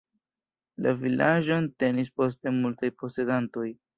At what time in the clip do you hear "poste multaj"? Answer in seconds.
2.21-2.93